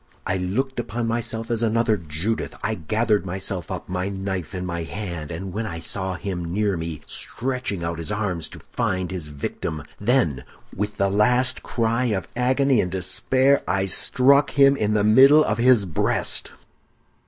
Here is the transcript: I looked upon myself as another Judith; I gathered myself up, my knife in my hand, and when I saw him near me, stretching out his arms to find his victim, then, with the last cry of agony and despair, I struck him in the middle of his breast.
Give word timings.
I 0.25 0.37
looked 0.37 0.79
upon 0.79 1.05
myself 1.05 1.51
as 1.51 1.61
another 1.61 1.95
Judith; 1.95 2.55
I 2.63 2.73
gathered 2.73 3.23
myself 3.23 3.69
up, 3.69 3.87
my 3.87 4.09
knife 4.09 4.55
in 4.55 4.65
my 4.65 4.81
hand, 4.81 5.29
and 5.29 5.53
when 5.53 5.67
I 5.67 5.77
saw 5.77 6.15
him 6.15 6.51
near 6.51 6.75
me, 6.75 7.01
stretching 7.05 7.83
out 7.83 7.99
his 7.99 8.11
arms 8.11 8.49
to 8.49 8.59
find 8.59 9.11
his 9.11 9.27
victim, 9.27 9.83
then, 9.99 10.43
with 10.75 10.97
the 10.97 11.07
last 11.11 11.61
cry 11.61 12.05
of 12.05 12.27
agony 12.35 12.81
and 12.81 12.89
despair, 12.91 13.61
I 13.67 13.85
struck 13.85 14.49
him 14.49 14.75
in 14.75 14.95
the 14.95 15.03
middle 15.03 15.43
of 15.43 15.59
his 15.59 15.85
breast. 15.85 16.51